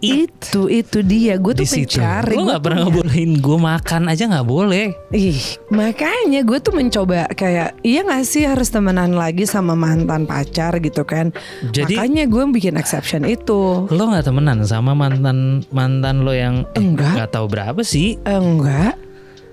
eat 0.00 0.32
itu 0.50 0.66
itu 0.66 0.98
dia 1.06 1.38
gue 1.38 1.52
tuh 1.54 1.62
mencari 1.62 2.34
lo 2.34 2.42
gua 2.42 2.46
nggak 2.56 2.62
pernah 2.64 2.80
ngebolehin 2.88 3.32
gue 3.38 3.58
makan 3.60 4.02
aja 4.10 4.24
nggak 4.26 4.48
boleh 4.48 4.86
Ih, 5.14 5.38
makanya 5.70 6.40
gue 6.42 6.58
tuh 6.58 6.74
mencoba 6.74 7.30
kayak 7.30 7.78
iya 7.84 8.02
gak 8.02 8.26
sih 8.26 8.42
harus 8.42 8.72
temenan 8.72 9.14
lagi 9.14 9.46
sama 9.46 9.78
mantan 9.78 10.26
pacar 10.26 10.74
gitu 10.78 11.02
kan. 11.04 11.30
Jadi- 11.70 11.94
makanya 11.94 12.24
gue 12.26 12.42
bikin 12.50 12.74
exception 12.74 13.22
itu. 13.22 13.86
lo 13.86 14.02
nggak 14.08 14.26
temenan 14.26 14.64
sama 14.64 14.96
mantan 14.96 15.62
mantan 15.70 16.26
lo 16.26 16.32
yang 16.32 16.66
eh, 16.74 16.80
Enggak. 16.82 17.14
nggak 17.14 17.30
tahu 17.30 17.46
berapa 17.46 17.80
sih 17.84 18.16
Enggak, 18.24 18.98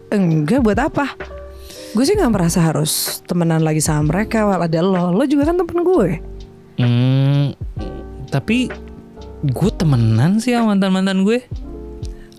enggak 0.09 0.61
buat 0.63 0.79
apa? 0.79 1.13
Gue 1.93 2.03
sih 2.05 2.15
nggak 2.15 2.33
merasa 2.33 2.63
harus 2.63 3.21
temenan 3.25 3.61
lagi 3.61 3.81
sama 3.81 4.09
mereka. 4.09 4.45
Well, 4.45 4.61
ada 4.61 4.79
lo, 4.81 5.11
lo 5.11 5.23
juga 5.25 5.49
kan 5.49 5.57
temen 5.57 5.81
gue. 5.83 6.09
Hmm, 6.77 7.45
tapi 8.29 8.69
gue 9.47 9.71
temenan 9.75 10.43
sih 10.43 10.51
sama 10.53 10.75
mantan 10.75 10.91
mantan 10.91 11.19
gue. 11.23 11.39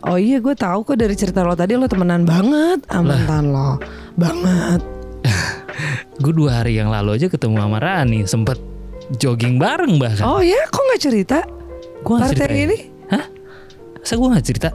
Oh 0.06 0.14
iya, 0.14 0.38
gue 0.38 0.54
tahu 0.54 0.86
kok 0.86 0.96
dari 1.00 1.16
cerita 1.18 1.42
lo 1.42 1.58
tadi 1.58 1.74
lo 1.74 1.90
temenan 1.90 2.22
banget 2.22 2.86
sama 2.86 3.18
mantan 3.18 3.44
lo, 3.50 3.70
banget. 4.14 4.80
Gue 6.22 6.34
dua 6.34 6.62
hari 6.62 6.78
yang 6.78 6.90
lalu 6.90 7.18
aja 7.18 7.26
ketemu 7.26 7.58
sama 7.58 7.78
Rani, 7.82 8.22
sempet 8.26 8.58
jogging 9.18 9.58
bareng 9.58 9.98
bahkan. 9.98 10.22
Oh 10.26 10.38
ya, 10.38 10.58
kok 10.70 10.82
nggak 10.82 11.02
cerita? 11.02 11.38
gue 11.98 12.14
nggak 12.14 12.30
partai 12.30 12.46
ceritain. 12.46 12.66
ini? 12.70 12.78
Hah? 13.10 13.24
Masa 13.98 14.14
gue 14.14 14.28
nggak 14.30 14.46
cerita? 14.46 14.68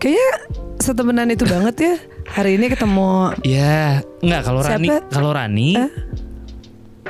Kayaknya 0.00 0.30
setemenan 0.80 1.28
itu 1.28 1.44
banget 1.44 1.74
ya. 1.76 1.94
Hari 2.28 2.60
ini 2.60 2.68
ketemu 2.68 3.32
Ya, 3.40 4.04
nggak 4.20 4.42
kalau 4.44 4.60
Rani, 4.60 4.88
kalau 5.12 5.30
Rani. 5.32 5.70
Hah? 5.76 5.90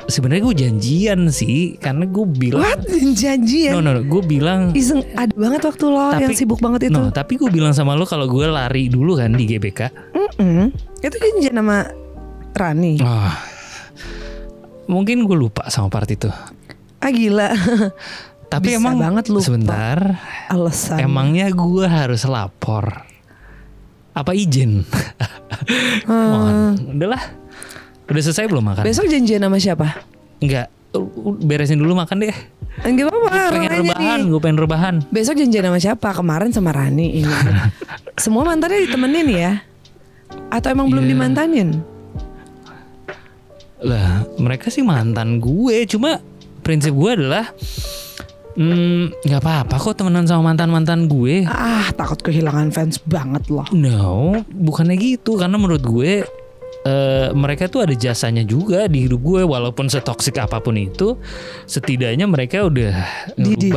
Sebenarnya 0.08 0.40
gue 0.40 0.56
janjian 0.56 1.20
sih, 1.28 1.76
karena 1.76 2.08
gue 2.08 2.24
bilang. 2.24 2.64
What? 2.64 2.88
Janjian? 3.12 3.76
No, 3.76 3.84
no, 3.84 3.92
no. 3.92 4.00
Gue 4.08 4.24
bilang. 4.24 4.72
Iseng 4.72 5.04
ada 5.12 5.36
banget 5.36 5.60
waktu 5.68 5.84
lo 5.84 6.16
yang 6.16 6.32
sibuk 6.32 6.64
banget 6.64 6.88
itu. 6.88 6.96
No, 6.96 7.12
tapi 7.12 7.36
gue 7.36 7.52
bilang 7.52 7.76
sama 7.76 7.92
lo 7.92 8.08
kalau 8.08 8.24
gue 8.24 8.48
lari 8.48 8.88
dulu 8.88 9.20
kan 9.20 9.36
di 9.36 9.44
GBK. 9.44 9.80
Mm-mm. 10.16 10.72
Itu 11.04 11.12
janjian 11.12 11.60
sama 11.60 11.92
Rani. 12.56 13.04
Oh, 13.04 13.34
mungkin 14.88 15.28
gue 15.28 15.36
lupa 15.36 15.68
sama 15.68 15.92
part 15.92 16.08
itu. 16.08 16.32
Ah 16.98 17.12
gila. 17.12 17.52
Tapi 18.48 18.72
Bisa 18.72 18.80
emang 18.80 18.96
banget 18.96 19.28
lupa. 19.28 19.44
sebentar. 19.44 19.98
Alasan. 20.48 21.04
Emangnya 21.04 21.52
gue 21.52 21.84
harus 21.84 22.24
lapor? 22.24 23.04
Apa 24.16 24.32
izin? 24.32 24.88
Mohon. 26.08 26.96
Udahlah. 26.96 27.22
Udah 28.08 28.22
selesai 28.22 28.48
belum 28.48 28.64
makan? 28.64 28.82
Besok 28.82 29.06
janjian 29.06 29.40
sama 29.40 29.60
siapa? 29.60 30.00
Enggak. 30.40 30.72
Beresin 31.44 31.76
dulu 31.76 31.92
makan 31.92 32.24
deh. 32.24 32.32
Enggak 32.80 33.10
apa-apa. 33.10 33.52
pengen 33.52 33.70
rebahan, 33.74 34.20
gue 34.24 34.40
pengen 34.40 34.58
rebahan. 34.58 34.94
Besok 35.08 35.36
janjian 35.36 35.64
sama 35.66 35.78
siapa? 35.78 36.08
Kemarin 36.10 36.50
sama 36.50 36.72
Rani 36.72 37.20
ini. 37.20 37.34
Semua 38.22 38.42
mantannya 38.42 38.88
ditemenin 38.88 39.28
ya? 39.28 39.52
Atau 40.48 40.72
emang 40.72 40.88
belum 40.88 41.04
Iya. 41.04 41.10
dimantanin? 41.12 41.68
Lah, 43.78 44.26
mereka 44.40 44.72
sih 44.72 44.80
mantan 44.80 45.38
gue. 45.38 45.84
Cuma 45.86 46.18
prinsip 46.62 46.90
gue 46.92 47.10
adalah 47.14 47.46
hmm, 48.56 49.22
nggak 49.22 49.40
apa-apa 49.40 49.74
kok 49.76 49.94
temenan 49.94 50.24
sama 50.24 50.50
mantan-mantan 50.50 51.06
gue. 51.06 51.44
Ah, 51.44 51.92
takut 51.92 52.18
kehilangan 52.18 52.72
fans 52.72 52.98
banget 53.04 53.46
loh. 53.48 53.68
No, 53.70 54.40
bukannya 54.48 54.96
gitu. 54.96 55.36
Karena 55.36 55.54
menurut 55.56 55.84
gue 55.84 56.24
eh, 56.88 57.28
mereka 57.36 57.68
tuh 57.68 57.84
ada 57.84 57.92
jasanya 57.92 58.40
juga 58.48 58.88
di 58.88 59.04
hidup 59.04 59.20
gue. 59.20 59.42
Walaupun 59.44 59.92
setoksik 59.92 60.40
apa 60.40 60.64
pun 60.64 60.80
itu, 60.80 61.20
setidaknya 61.68 62.24
mereka 62.24 62.64
udah 62.64 62.96
Di 63.36 63.52
di 63.54 63.68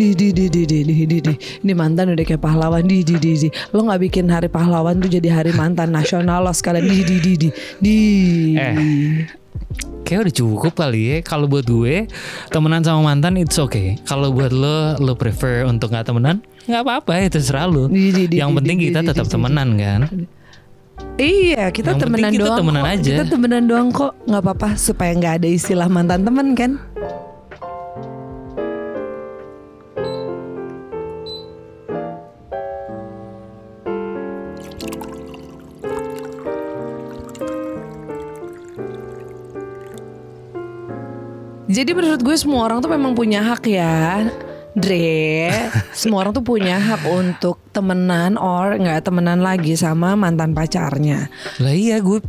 di 0.00 0.08
di 0.16 0.28
di 0.32 0.64
di 0.64 0.80
di 0.80 1.04
di 1.04 1.18
di 1.20 1.34
ini 1.62 1.72
mantan 1.76 2.16
udah 2.16 2.24
kayak 2.24 2.40
pahlawan 2.40 2.84
di 2.88 3.04
di 3.04 3.20
di 3.20 3.32
di 3.36 3.48
lo 3.76 3.84
nggak 3.84 4.00
bikin 4.08 4.26
hari 4.32 4.48
pahlawan 4.48 4.96
tuh 4.98 5.12
jadi 5.12 5.28
hari 5.42 5.52
mantan 5.52 5.92
nasional 5.92 6.48
lo 6.48 6.52
sekalian 6.52 6.88
di 6.88 7.04
di 7.04 7.16
di 7.20 7.32
di 7.36 7.48
di 7.80 7.96
Eh. 8.56 9.26
Kayak 10.06 10.30
udah 10.30 10.34
cukup 10.38 10.72
kali 10.78 11.02
ya. 11.10 11.16
Kalau 11.26 11.50
buat 11.50 11.66
gue 11.66 12.06
temenan 12.54 12.86
sama 12.86 13.02
mantan 13.02 13.34
it's 13.42 13.58
okay. 13.58 13.98
Kalau 14.06 14.30
buat 14.30 14.54
lo 14.54 14.94
lo 15.02 15.18
prefer 15.18 15.66
untuk 15.66 15.90
nggak 15.90 16.06
temenan, 16.06 16.46
nggak 16.70 16.82
apa-apa 16.86 17.12
ya 17.18 17.26
terserah 17.26 17.66
lo. 17.66 17.90
Yang 18.30 18.50
penting 18.62 18.76
kita 18.78 19.02
tetap 19.02 19.26
temenan 19.26 19.74
kan. 19.74 20.00
Iya, 21.16 21.72
kita 21.72 21.96
Yang 21.96 22.00
temenan 22.04 22.32
kita 22.32 22.44
doang 22.44 22.58
temenan 22.60 22.82
kok. 22.84 22.92
aja. 22.92 23.08
Kita 23.08 23.24
temenan 23.24 23.64
doang 23.64 23.88
kok, 23.88 24.12
nggak 24.28 24.42
apa-apa 24.44 24.68
supaya 24.76 25.12
nggak 25.16 25.34
ada 25.40 25.48
istilah 25.48 25.88
mantan 25.88 26.20
temen 26.28 26.52
kan? 26.52 26.72
Jadi 41.66 41.90
menurut 41.92 42.22
gue 42.22 42.36
semua 42.38 42.70
orang 42.70 42.78
tuh 42.78 42.88
memang 42.88 43.12
punya 43.12 43.42
hak 43.42 43.66
ya. 43.66 44.30
Dre, 44.76 45.48
semua 45.90 46.20
orang 46.20 46.32
tuh 46.32 46.44
punya 46.44 46.76
hak 46.76 47.08
untuk 47.08 47.64
temenan 47.70 48.36
or 48.36 48.76
nggak 48.76 49.02
temenan 49.02 49.40
lagi 49.40 49.72
sama 49.72 50.12
mantan 50.12 50.52
pacarnya. 50.52 51.32
Lah 51.56 51.72
iya 51.72 51.96
gue 51.98 52.20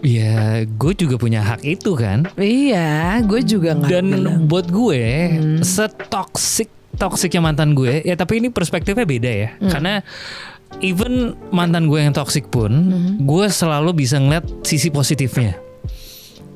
Ya 0.00 0.64
gue 0.64 0.92
juga 0.94 1.16
punya 1.16 1.40
hak 1.42 1.60
itu 1.62 1.92
kan 1.92 2.24
Iya, 2.34 3.20
gue 3.20 3.40
juga 3.42 3.72
nggak 3.74 3.90
Dan 3.90 4.06
bilang. 4.10 4.40
buat 4.44 4.64
gue 4.64 5.04
Hmm. 5.30 5.60
Setoksik 5.60 6.72
Toksiknya 6.92 7.40
mantan 7.42 7.72
gue 7.72 8.00
Ya 8.02 8.12
tapi 8.14 8.40
ini 8.40 8.48
perspektifnya 8.48 9.04
beda 9.04 9.28
ya 9.28 9.48
Hmm. 9.54 9.68
Karena 9.68 9.92
Even 10.80 11.32
mantan 11.48 11.84
gue 11.84 12.00
yang 12.00 12.12
toksik 12.12 12.48
pun 12.48 12.72
Hmm. 12.72 13.12
Gue 13.20 13.48
selalu 13.48 13.92
bisa 13.98 14.16
ngeliat 14.16 14.48
Sisi 14.62 14.88
positifnya 14.88 15.60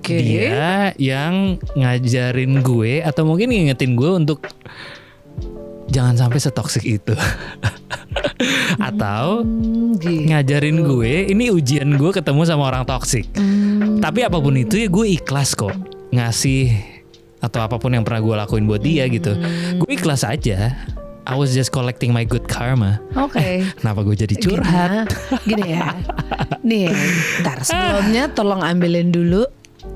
Oke. 0.00 0.16
Dia 0.16 0.97
yang 0.97 1.57
ngajarin 1.71 2.61
gue 2.61 3.00
Atau 3.00 3.25
mungkin 3.25 3.52
ngingetin 3.52 3.93
gue 3.93 4.09
untuk 4.11 4.40
Jangan 5.87 6.17
sampai 6.17 6.38
setoksik 6.38 6.85
itu 6.85 7.14
Atau 8.88 9.43
Hmm, 9.43 9.95
gitu. 9.97 10.26
ngajarin 10.26 10.79
gue 10.81 11.12
Ini 11.29 11.50
ujian 11.50 11.88
gue 11.93 12.11
ketemu 12.11 12.43
sama 12.45 12.69
orang 12.69 12.85
toksik 12.85 13.26
Hmm, 13.35 13.99
tapi 13.99 14.21
apa 14.21 14.37
pun 14.37 14.53
itu 14.53 14.76
ya 14.76 14.87
gue 14.87 15.07
ikhlas 15.11 15.55
kok 15.55 15.73
ngasih 16.11 16.71
atau 17.41 17.61
apa 17.61 17.76
pun 17.76 17.91
yang 17.91 18.00
pernah 18.00 18.21
gue 18.21 18.35
lakuin 18.38 18.64
buat 18.64 18.81
dia 18.81 19.05
gitu. 19.07 19.37
Gue 19.76 19.91
ikhlas 19.91 20.23
aja. 20.23 20.73
I 21.25 21.35
was 21.35 21.53
just 21.53 21.69
collecting 21.69 22.09
my 22.09 22.23
good 22.23 22.45
karma. 22.45 23.00
Oke. 23.14 23.64
Kenapa 23.81 24.00
gue 24.03 24.12
jadi 24.14 24.33
curhat? 24.35 25.09
Gini 25.43 25.73
ya. 25.73 25.93
Gini 25.93 26.85
ya. 26.88 26.88
Nih, 26.88 26.88
ntar 27.41 27.61
sebelumnya 27.61 28.29
tolong 28.31 28.61
ambilin 28.61 29.09
dulu 29.09 29.45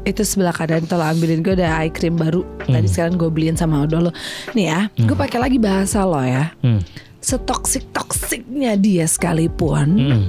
itu 0.08 0.22
sebelah 0.24 0.54
kanan 0.56 0.88
tolong 0.88 1.12
ambilin. 1.12 1.44
Gue 1.44 1.54
ada 1.58 1.84
eye 1.84 1.92
cream 1.92 2.16
baru. 2.16 2.42
Tadi 2.64 2.88
sekarang 2.88 3.20
gue 3.20 3.28
beliin 3.28 3.56
sama 3.58 3.84
Odo 3.84 4.08
lo. 4.08 4.12
Nih 4.56 4.72
ya 4.72 4.80
gue 4.96 5.16
pakai 5.16 5.38
lagi 5.38 5.58
bahasa 5.60 6.04
lo 6.04 6.20
ya. 6.22 6.52
Hmm. 6.64 6.80
setoksik 7.18 7.90
toksiknya 7.92 8.78
dia 8.78 9.04
sekalipun. 9.04 9.88
Hmm. 9.98 10.26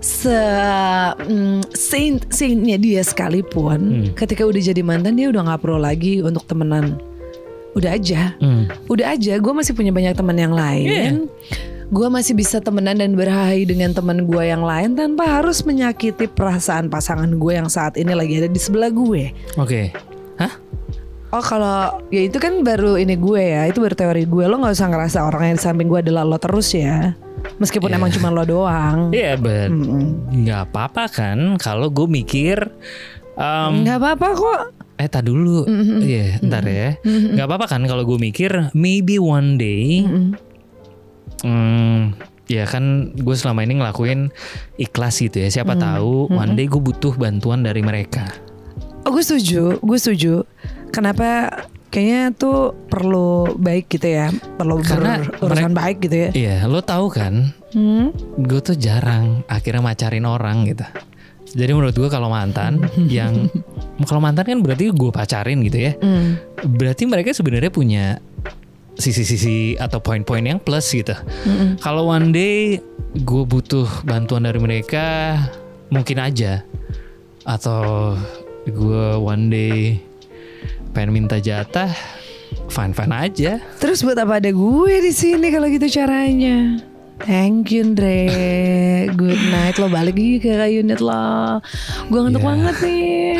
se 0.00 0.32
mm, 1.28 1.76
saint 1.76 2.24
saintnya 2.32 2.80
dia 2.80 3.04
sekalipun 3.04 4.08
ketika 4.16 4.48
udah 4.48 4.56
jadi 4.56 4.80
mantan 4.80 5.20
dia 5.20 5.28
udah 5.28 5.44
nggak 5.44 5.60
perlu 5.60 5.76
lagi 5.76 6.24
untuk 6.24 6.48
temenan. 6.48 6.96
Udah 7.76 7.94
aja. 7.94 8.34
Hmm. 8.40 8.66
udah 8.88 9.14
aja 9.14 9.36
gue 9.38 9.52
masih 9.52 9.76
punya 9.76 9.92
banyak 9.94 10.16
teman 10.16 10.34
yang 10.40 10.56
lain 10.56 11.30
gue 11.90 12.06
masih 12.06 12.38
bisa 12.38 12.62
temenan 12.62 13.02
dan 13.02 13.18
berhahi 13.18 13.66
dengan 13.66 13.90
teman 13.90 14.22
gue 14.22 14.42
yang 14.46 14.62
lain 14.62 14.94
tanpa 14.94 15.26
harus 15.26 15.66
menyakiti 15.66 16.30
perasaan 16.30 16.86
pasangan 16.86 17.34
gue 17.34 17.52
yang 17.52 17.66
saat 17.66 17.98
ini 17.98 18.14
lagi 18.14 18.38
ada 18.38 18.46
di 18.46 18.60
sebelah 18.62 18.94
gue. 18.94 19.34
Oke. 19.58 19.90
Hah? 20.38 20.54
oh 21.30 21.38
kalau 21.38 22.02
ya 22.10 22.26
itu 22.26 22.42
kan 22.42 22.66
baru 22.66 22.98
ini 22.98 23.14
gue 23.14 23.38
ya 23.38 23.62
itu 23.66 23.82
baru 23.82 23.94
teori 23.94 24.22
gue. 24.22 24.44
Lo 24.46 24.58
nggak 24.58 24.74
usah 24.74 24.86
ngerasa 24.86 25.18
orang 25.22 25.42
yang 25.50 25.56
di 25.58 25.62
samping 25.62 25.86
gue 25.86 26.00
adalah 26.00 26.22
lo 26.22 26.38
terus 26.38 26.70
ya. 26.70 27.14
Meskipun 27.58 27.90
Iya. 27.90 27.98
emang 27.98 28.10
cuma 28.14 28.28
lo 28.30 28.42
doang. 28.46 29.10
Iya, 29.10 29.34
but 29.34 29.70
Mm-mm. 29.70 30.30
nggak 30.46 30.70
apa-apa 30.70 31.10
kan 31.10 31.58
kalau 31.58 31.90
gue 31.90 32.06
mikir 32.06 32.70
um, 33.34 33.82
nggak 33.82 33.98
apa-apa 33.98 34.26
kok. 34.34 34.60
Eh 34.94 35.08
tak 35.08 35.26
dulu. 35.26 35.66
Iya 36.02 36.38
ntar 36.38 36.62
ya. 36.66 36.94
Nggak 37.02 37.46
apa-apa 37.46 37.66
kan 37.66 37.82
kalau 37.86 38.06
gue 38.06 38.18
mikir 38.18 38.70
Maybe 38.74 39.18
one 39.18 39.54
day 39.54 40.02
hmm, 40.06 40.34
Ya 42.50 42.66
kan 42.66 43.14
gue 43.14 43.36
selama 43.38 43.62
ini 43.62 43.78
ngelakuin 43.78 44.34
ikhlas 44.74 45.22
gitu 45.22 45.38
ya. 45.38 45.48
Siapa 45.48 45.78
tahu 45.78 46.26
one 46.34 46.58
day 46.58 46.66
gue 46.66 46.82
butuh 46.82 47.14
bantuan 47.14 47.62
dari 47.62 47.78
mereka. 47.78 48.26
Oh 49.06 49.14
gue 49.14 49.22
setuju, 49.22 49.78
gue 49.78 49.98
setuju. 49.98 50.42
Kenapa? 50.90 51.62
Kayaknya 51.90 52.22
tuh 52.38 52.70
perlu 52.86 53.58
baik 53.58 53.90
gitu 53.90 54.06
ya, 54.14 54.30
perlu 54.30 54.78
Karena 54.78 55.18
berurusan 55.42 55.74
baik 55.74 56.06
gitu 56.06 56.16
ya. 56.16 56.28
Iya 56.34 56.56
lo 56.70 56.82
tahu 56.82 57.06
kan? 57.10 57.50
Hmm? 57.74 58.14
Gue 58.38 58.62
tuh 58.62 58.78
jarang 58.78 59.42
akhirnya 59.50 59.82
macarin 59.82 60.26
orang 60.26 60.70
gitu. 60.70 60.86
Jadi 61.50 61.70
menurut 61.74 61.94
gue 61.94 62.06
kalau 62.06 62.30
mantan 62.30 62.78
yang 63.10 63.50
Kalau 64.06 64.22
mantan 64.22 64.46
kan 64.46 64.58
berarti 64.62 64.94
gue 64.94 65.10
pacarin 65.10 65.58
gitu 65.66 65.78
ya. 65.90 65.92
Hmm. 65.98 66.38
Berarti 66.62 67.04
mereka 67.10 67.34
sebenarnya 67.34 67.74
punya 67.74 68.22
sisi-sisi 69.00 69.74
atau 69.80 69.98
poin-poin 69.98 70.44
yang 70.44 70.60
plus 70.60 70.92
gitu. 70.92 71.16
Mm-mm. 71.48 71.80
Kalau 71.80 72.12
one 72.12 72.30
day 72.30 72.78
gue 73.16 73.42
butuh 73.48 73.88
bantuan 74.06 74.44
dari 74.44 74.60
mereka, 74.60 75.36
mungkin 75.88 76.20
aja. 76.20 76.62
Atau 77.48 78.14
gue 78.68 79.06
one 79.16 79.48
day 79.48 79.98
pengen 80.92 81.16
minta 81.16 81.40
jatah, 81.40 81.90
fine-fine 82.68 83.14
aja. 83.14 83.52
Terus 83.80 84.04
buat 84.04 84.20
apa 84.20 84.38
ada 84.38 84.52
gue 84.52 84.94
di 85.00 85.12
sini 85.16 85.48
kalau 85.50 85.66
gitu 85.72 85.88
caranya? 85.88 86.89
Thank 87.20 87.70
you 87.70 87.84
Andre 87.84 88.18
Good 89.12 89.42
night 89.48 89.76
Lo 89.76 89.86
balik 89.86 90.16
lagi 90.16 90.40
ke 90.40 90.50
unit 90.72 90.98
lo 90.98 91.60
Gue 92.08 92.18
ngantuk 92.18 92.40
Ya. 92.40 92.48
banget 92.48 92.76
nih 92.80 93.30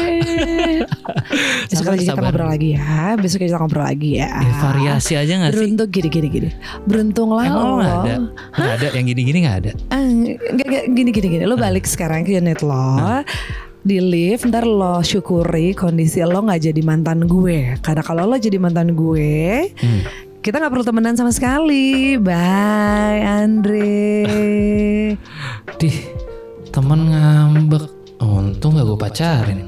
Besok 1.70 1.84
Sabar, 1.84 1.92
aja 1.92 2.00
kita 2.00 2.12
sabar. 2.12 2.22
ngobrol 2.26 2.49
lagi 2.49 2.68
ya 2.75 2.88
Besok 3.16 3.38
kita 3.40 3.56
ngobrol 3.56 3.84
lagi 3.84 4.10
ya 4.16 4.28
Ya, 4.30 4.52
variasi 4.60 5.12
aja 5.14 5.32
gak 5.38 5.50
sih? 5.50 5.56
Beruntung 5.56 5.88
gini 5.88 6.08
gini 6.28 6.49
Beruntunglah 6.84 7.44
Emang 7.44 7.64
lo 7.64 7.75
gak 7.78 7.96
ada? 7.99 8.14
Gak 8.52 8.72
ada, 8.76 8.87
yang 8.92 9.06
gini-gini 9.06 9.38
gak 9.42 9.56
ada? 9.58 9.72
Ah, 9.88 10.00
Enggak, 10.00 10.38
enggak, 10.60 10.84
gini 10.90 11.10
gini 11.10 11.26
gini. 11.30 11.44
Lo 11.44 11.56
balik 11.56 11.84
sekarang 11.84 12.22
ke 12.22 12.34
unit 12.34 12.60
lo. 12.60 13.25
Di 13.80 13.96
lift 13.96 14.44
ntar 14.44 14.62
lo 14.62 15.00
syukuri 15.00 15.72
kondisi 15.72 16.20
lo 16.20 16.42
nggak 16.42 16.60
jadi 16.62 16.82
mantan 16.82 17.25
gue. 17.25 17.80
Karena 17.80 18.02
kalau 18.02 18.26
lo 18.26 18.36
jadi 18.36 18.56
mantan 18.56 18.93
gue, 18.93 19.73
Hmm. 19.73 20.00
Kita 20.41 20.57
nggak 20.57 20.73
perlu 20.73 20.85
temenan 20.85 21.15
sama 21.21 21.33
sekali. 21.37 22.17
Bye, 22.17 23.21
Andre. 23.25 23.93
Dih, 25.76 25.97
temen 26.73 27.13
ngambek. 27.13 28.00
Untung 28.21 28.76
gak 28.76 28.85
gue 28.85 29.00
pacarin. 29.00 29.61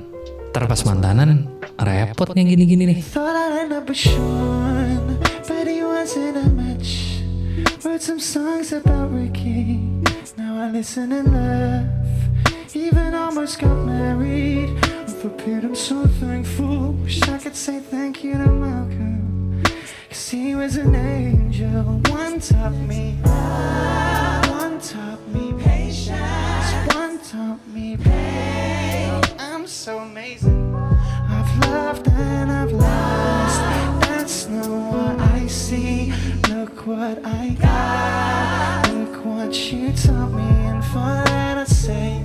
Ntar 0.53 0.69
pas 0.69 0.85
mantanan, 0.85 1.49
repot 1.81 2.29
yang 2.37 2.53
gini-gini 2.53 2.85
nih. 2.85 3.01
Thought 3.01 3.33
I'd 3.33 3.65
end 3.65 3.73
up 3.73 3.89
with 3.89 3.97
Sean, 3.97 5.17
but 5.49 5.65
he 5.65 5.81
wasn't 5.81 6.37
a 6.37 6.45
match. 6.53 7.25
Wrote 7.81 8.05
some 8.05 8.21
songs 8.21 8.77
about 8.77 9.09
Ricky. 9.09 9.81
Now 10.37 10.61
I 10.61 10.69
listen 10.69 11.17
and 11.17 11.33
laugh. 11.33 11.89
Even 12.77 13.17
almost 13.17 13.57
got 13.57 13.73
married. 13.89 14.77
Prepared, 15.25 15.65
I'm 15.65 15.79
so 15.79 16.05
thankful. 16.21 16.93
Wish 17.01 17.25
I 17.25 17.39
could 17.39 17.57
say 17.57 17.81
thank 17.81 18.21
you 18.21 18.37
to 18.37 18.51
Malcolm. 18.53 19.12
Cause 20.13 20.29
he 20.29 20.55
was 20.55 20.77
an 20.77 20.95
angel. 20.95 21.85
One 22.13 22.39
taught 22.39 22.75
me. 22.75 23.17
One 23.23 24.79
taught 24.79 25.27
me 25.29 25.55
patience. 25.55 26.95
One 26.95 27.19
taught 27.19 27.67
me 27.69 27.97
pain. 27.97 29.23
I'm 29.39 29.67
so 29.67 30.01
amazing. 30.01 30.75
I've 30.75 31.67
loved 31.67 32.09
and 32.09 32.53
I've 32.53 32.73
lost. 32.73 33.61
That's 34.03 34.49
not 34.49 34.69
what 34.69 35.19
I 35.19 35.47
see. 35.47 36.13
Look 36.51 36.87
what 36.87 37.25
I 37.25 37.57
got. 37.59 38.93
Look 38.93 39.25
what 39.25 39.73
you 39.73 39.95
taught 39.95 40.31
me. 40.33 40.43
And 40.43 40.85
for 40.85 41.25
that 41.25 41.57
I 41.57 41.65
say 41.65 42.22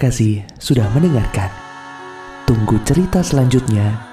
kasih 0.00 0.40
sudah 0.56 0.88
mendengarkan. 0.96 1.52
Tunggu 2.48 2.80
cerita 2.88 3.20
selanjutnya 3.20 4.09